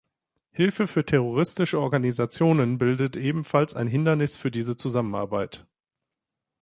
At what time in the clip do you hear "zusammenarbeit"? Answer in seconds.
4.75-5.67